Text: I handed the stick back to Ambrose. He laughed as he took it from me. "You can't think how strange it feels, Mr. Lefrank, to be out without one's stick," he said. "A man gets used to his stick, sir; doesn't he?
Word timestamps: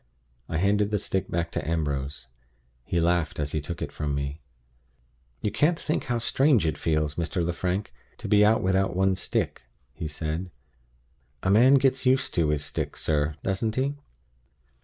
I 0.49 0.57
handed 0.57 0.89
the 0.89 0.97
stick 0.97 1.29
back 1.29 1.51
to 1.51 1.67
Ambrose. 1.69 2.25
He 2.83 2.99
laughed 2.99 3.39
as 3.39 3.51
he 3.51 3.61
took 3.61 3.83
it 3.83 3.91
from 3.91 4.15
me. 4.15 4.41
"You 5.41 5.51
can't 5.51 5.79
think 5.79 6.05
how 6.05 6.17
strange 6.17 6.65
it 6.65 6.75
feels, 6.75 7.17
Mr. 7.21 7.45
Lefrank, 7.45 7.93
to 8.17 8.27
be 8.27 8.43
out 8.43 8.63
without 8.63 8.95
one's 8.95 9.21
stick," 9.21 9.61
he 9.93 10.07
said. 10.07 10.49
"A 11.43 11.51
man 11.51 11.75
gets 11.75 12.07
used 12.07 12.33
to 12.33 12.49
his 12.49 12.65
stick, 12.65 12.97
sir; 12.97 13.35
doesn't 13.43 13.75
he? 13.75 13.93